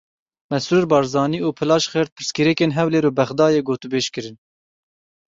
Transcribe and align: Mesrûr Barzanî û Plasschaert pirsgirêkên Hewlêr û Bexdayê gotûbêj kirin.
Mesrûr 0.51 0.85
Barzanî 0.93 1.39
û 1.45 1.49
Plasschaert 1.59 2.09
pirsgirêkên 2.17 2.71
Hewlêr 2.77 3.05
û 3.09 3.11
Bexdayê 3.17 3.61
gotûbêj 3.69 4.05
kirin. 4.13 4.35